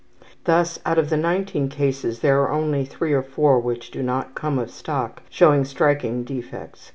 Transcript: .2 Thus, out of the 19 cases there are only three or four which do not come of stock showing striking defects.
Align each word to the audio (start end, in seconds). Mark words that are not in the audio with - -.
.2 0.21 0.25
Thus, 0.45 0.79
out 0.83 0.97
of 0.97 1.11
the 1.11 1.15
19 1.15 1.69
cases 1.69 2.21
there 2.21 2.41
are 2.41 2.49
only 2.49 2.85
three 2.85 3.13
or 3.13 3.21
four 3.21 3.59
which 3.59 3.91
do 3.91 4.01
not 4.01 4.33
come 4.33 4.57
of 4.57 4.71
stock 4.71 5.21
showing 5.29 5.63
striking 5.63 6.23
defects. 6.23 6.89